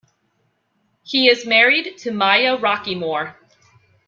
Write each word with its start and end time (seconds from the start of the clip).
He 1.03 1.29
is 1.29 1.45
married 1.45 1.95
to 1.99 2.11
Maya 2.11 2.57
Rockeymoore. 2.57 3.35